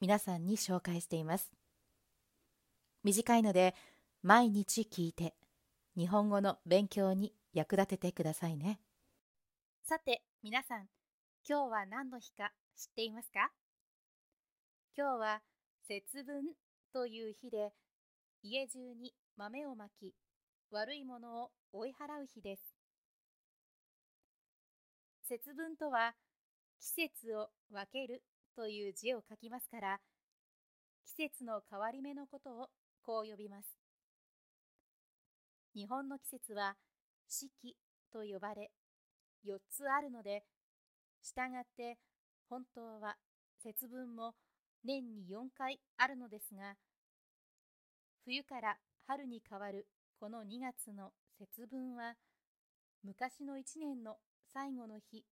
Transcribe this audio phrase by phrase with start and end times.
[0.00, 1.50] 皆さんに紹介しています。
[3.02, 3.74] 短いので
[4.22, 5.34] 毎日聞いて
[5.96, 8.78] 日本語の勉強に役立ててくださいね。
[9.82, 10.86] さて皆さん
[11.48, 13.50] 今日は何の日か知っていますか？
[14.96, 15.40] 今日は
[15.88, 16.44] 節分
[16.92, 17.72] という日で
[18.44, 20.14] 家中に豆をまき
[20.70, 22.62] 悪いものを追い払う日です。
[25.28, 26.14] 節分とは
[26.78, 28.22] 季節を分ける
[28.58, 30.00] という字を書きますから
[31.06, 32.66] 季節の変わり目のことを
[33.02, 33.78] こう呼びます。
[35.76, 36.74] 日本の季節は
[37.28, 37.76] 四季
[38.12, 38.72] と呼ばれ
[39.46, 40.42] 4つあるので
[41.22, 41.98] したがって
[42.50, 43.14] 本当は
[43.62, 44.34] 節分も
[44.84, 46.74] 年に4回あるのですが
[48.24, 49.86] 冬から春に変わる
[50.18, 52.14] この2月の節分は
[53.04, 54.16] 昔の1年の
[54.52, 55.22] 最後の日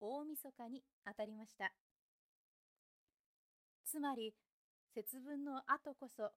[0.00, 1.70] 大晦日にあたりました。
[3.90, 4.34] つまり
[4.94, 6.30] 節分の後こそ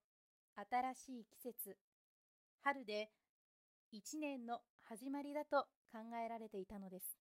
[0.56, 1.76] 新しい季節
[2.64, 3.10] 春で
[3.90, 7.18] 一年の始まりだと考えられていたのです。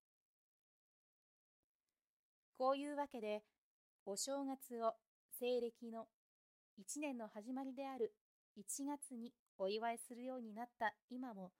[2.58, 3.42] こういうわけで
[4.06, 4.94] お正月を
[5.38, 6.06] 西暦の
[6.78, 8.14] 一年の始まりである
[8.58, 11.52] 1月にお祝いするようになった今も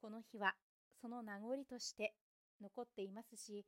[0.00, 0.54] この日は
[1.02, 2.14] その名残として
[2.62, 3.66] 残っていますし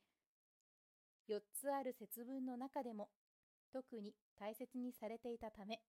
[1.28, 3.10] 4つある節分の中でも
[3.72, 5.80] 特に大切にされていたため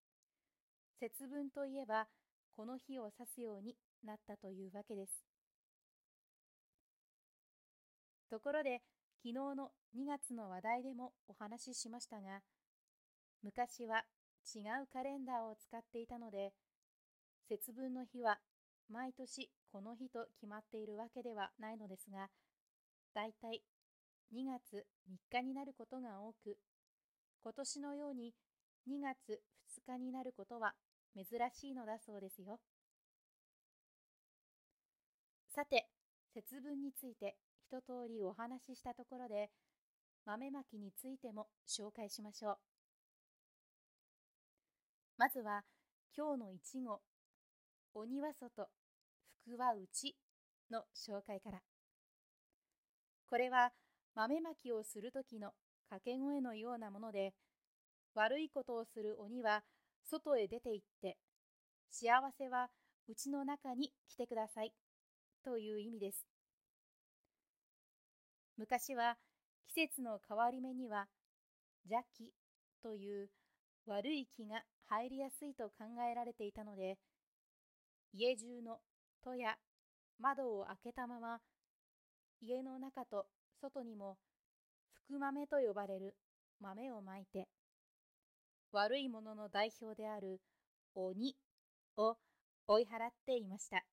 [1.00, 2.08] 節分といえば
[2.56, 5.26] この日を指すようになったというわけです。
[8.30, 8.82] ところで
[9.24, 12.40] 昨日の2月の話題でもお話ししましたが
[13.44, 14.04] 昔は
[14.56, 16.54] 違うカレンダーを使っていたので
[17.50, 18.38] 節分の日は
[18.90, 22.30] 毎年この日と決まっているわけではないのですが
[23.14, 23.62] だいたい
[24.34, 26.56] 2月3日になることが多く、
[27.44, 28.34] 今年のように
[28.88, 29.42] 2月
[29.88, 30.74] 2日になることは
[31.16, 32.60] 珍しいのだそうですよ。
[35.54, 35.88] さて、
[36.34, 39.50] 節分について一通りお話ししたところで、
[40.26, 42.58] 豆まきについても紹介しましょう。
[45.18, 45.64] まずは、
[46.16, 47.02] 今日の一語、
[47.94, 48.70] 鬼は外、
[49.44, 50.16] 福は内
[50.70, 51.60] の紹介から。
[53.30, 53.72] これは
[54.16, 55.52] 豆まきをする時の
[55.92, 57.34] 掛け声のようなもので、
[58.16, 59.62] 悪いことをする鬼は
[60.10, 61.18] 外へ出て行って、
[61.90, 62.70] 幸せは
[63.10, 64.72] うちの中に来てください
[65.44, 66.26] という意味です。
[68.58, 69.18] 昔は
[69.68, 71.08] 季節の変わり目には
[71.90, 72.32] 邪気
[72.82, 73.30] という
[73.86, 76.98] 悪い気が入りやすいと考えられていたので、
[78.14, 78.78] 家中の
[79.26, 79.56] 戸や
[80.22, 81.40] 窓を開けたまま
[82.42, 83.26] 家の中と
[83.62, 84.16] 外にも
[85.20, 86.16] 豆と呼ばれる
[86.60, 87.48] 豆をまいて、
[88.72, 90.40] 悪いものの代表である
[90.96, 91.36] 鬼
[91.98, 92.18] を
[92.68, 93.84] 追い払っていました。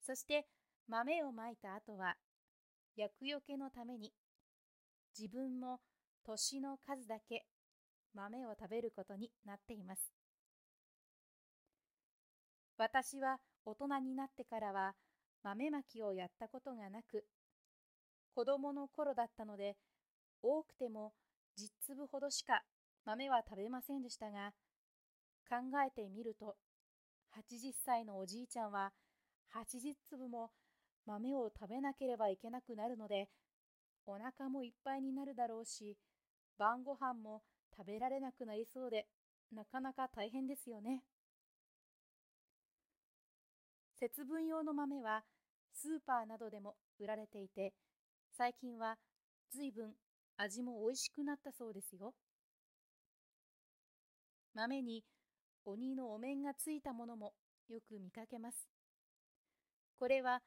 [0.00, 0.46] そして
[0.88, 2.16] 豆をまいた後は、
[2.96, 4.12] 厄除けのために
[5.18, 5.80] 自分も
[6.24, 7.44] 年の数だけ
[8.14, 10.12] 豆を食べることになっています。
[12.76, 14.94] 私は大人になってからは
[15.44, 17.24] 豆まきをやったことがなく、
[18.34, 19.76] 子供の頃だったので、
[20.42, 21.12] 多くても
[21.56, 22.62] 10粒ほどしか
[23.04, 24.52] 豆は食べませんでしたが、
[25.48, 25.56] 考
[25.86, 26.56] えてみると、
[27.30, 28.92] 80歳のおじいちゃんは
[29.54, 30.50] 80粒も
[31.06, 33.28] 豆を食べなければいけなくなるので、
[34.06, 35.96] お腹もいっぱいになるだろうし、
[36.58, 37.42] 晩ご飯も
[37.76, 39.06] 食べられなくなりそうで、
[39.54, 41.02] なかなか大変ですよね。
[43.98, 45.22] 節分用の豆は
[45.74, 47.72] スーパーなどでも売られていて、
[48.34, 48.96] 最近は
[49.54, 49.92] 随分
[50.38, 52.14] 味も美味しくなったそうですよ。
[54.54, 55.04] 豆に
[55.66, 57.34] 鬼のお面がついたものも
[57.68, 58.66] よく見かけます。
[59.98, 60.40] これは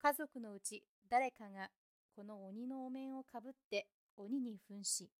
[0.00, 1.68] 家族のうち誰かが
[2.14, 3.86] この鬼のお面をかぶって
[4.16, 5.10] 鬼に扮し、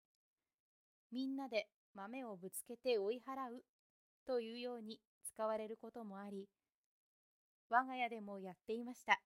[1.11, 3.62] みんなで豆をぶつけて追い払う
[4.26, 6.47] というように使われることもあり、
[7.69, 9.20] 我が家でもやっていました。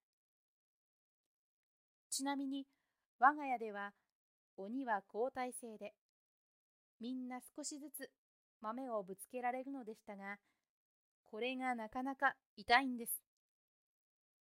[2.11, 2.67] ちなみに
[3.19, 3.93] 我が家では
[4.57, 5.95] 鬼は交代制で、
[7.01, 8.11] みんな少しずつ
[8.61, 10.37] 豆をぶつけられるのでしたが、
[11.31, 13.23] これがなかなか痛いんです。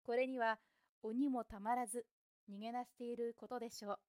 [0.03, 0.57] これには
[1.03, 2.05] 鬼もたまらず
[2.49, 3.99] 逃げ出していることでしょう。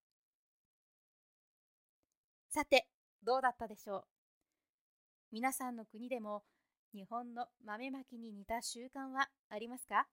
[2.51, 2.87] さて、
[3.23, 4.05] どうだったでしょう。
[5.33, 6.43] 皆さんの国でも
[6.95, 10.07] 日本の豆まきに似た習慣はありますか？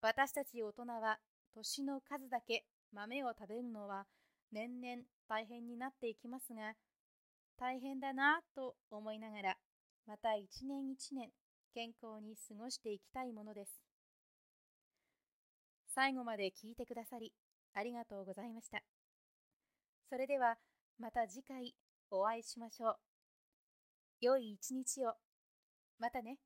[0.00, 1.18] 私たち大人は
[1.54, 4.06] 年の数だけ豆を食べるのは
[4.52, 6.74] 年々大変になっていきますが、
[7.58, 9.56] 大変だなぁと思いながら、
[10.06, 11.30] また一年一年
[11.74, 13.80] 健康に過ごしていきたいものです。
[15.94, 17.32] 最後まで聞いてくださり、
[17.74, 18.82] ありがとうございました。
[20.08, 20.56] それでは、
[20.98, 21.74] また次回
[22.10, 22.96] お会いしましょう。
[24.20, 25.14] 良い一日を。
[25.98, 26.38] またね。